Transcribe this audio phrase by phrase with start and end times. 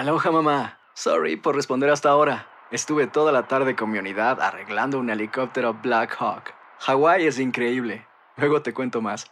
[0.00, 0.78] Aloha mamá.
[0.94, 2.46] Sorry por responder hasta ahora.
[2.70, 6.54] Estuve toda la tarde con mi unidad arreglando un helicóptero Black Hawk.
[6.78, 8.06] Hawái es increíble.
[8.38, 9.26] Luego te cuento más.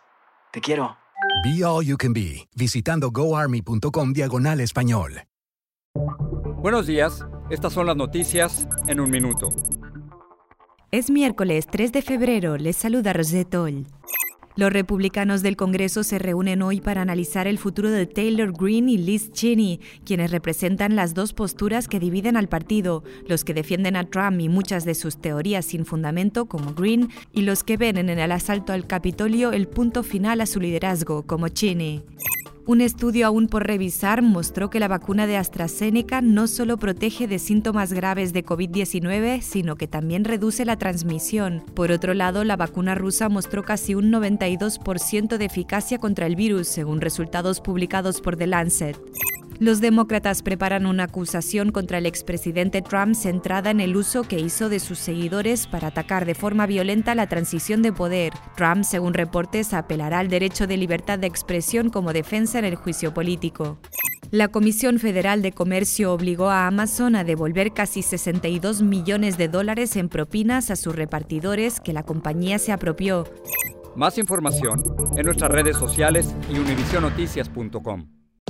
[0.53, 0.99] Te quiero.
[1.43, 5.23] Be All You Can Be, visitando goarmy.com diagonal español.
[6.59, 9.49] Buenos días, estas son las noticias en un minuto.
[10.91, 13.87] Es miércoles 3 de febrero, les saluda Rosetol.
[14.59, 18.99] Los republicanos del Congreso se reúnen hoy para analizar el futuro de Taylor Greene y
[18.99, 24.11] Liz Cheney, quienes representan las dos posturas que dividen al partido, los que defienden a
[24.11, 28.09] Trump y muchas de sus teorías sin fundamento, como Greene, y los que ven en
[28.09, 32.03] el asalto al Capitolio el punto final a su liderazgo, como Cheney.
[32.69, 37.39] Un estudio aún por revisar mostró que la vacuna de AstraZeneca no solo protege de
[37.39, 41.65] síntomas graves de COVID-19, sino que también reduce la transmisión.
[41.73, 46.69] Por otro lado, la vacuna rusa mostró casi un 92% de eficacia contra el virus,
[46.69, 48.99] según resultados publicados por The Lancet.
[49.61, 54.69] Los demócratas preparan una acusación contra el expresidente Trump centrada en el uso que hizo
[54.69, 58.33] de sus seguidores para atacar de forma violenta la transición de poder.
[58.57, 63.13] Trump, según reportes, apelará al derecho de libertad de expresión como defensa en el juicio
[63.13, 63.81] político.
[64.31, 69.97] La Comisión Federal de Comercio obligó a Amazon a devolver casi 62 millones de dólares
[69.97, 73.25] en propinas a sus repartidores que la compañía se apropió.
[73.97, 74.85] Más información
[75.17, 78.18] en nuestras redes sociales y univisionoticias.com.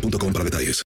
[0.00, 0.84] boostmobile.com para detalles.